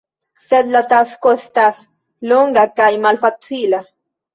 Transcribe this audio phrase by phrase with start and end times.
[0.45, 1.85] Sed la tasko estas
[2.35, 3.89] longa kaj malfacila.